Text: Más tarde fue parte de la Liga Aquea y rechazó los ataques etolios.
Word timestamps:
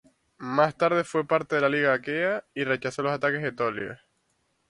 Más 0.39 0.75
tarde 0.75 1.03
fue 1.03 1.27
parte 1.27 1.53
de 1.53 1.61
la 1.61 1.69
Liga 1.69 1.93
Aquea 1.93 2.43
y 2.55 2.63
rechazó 2.63 3.03
los 3.03 3.11
ataques 3.13 3.43
etolios. 3.43 3.99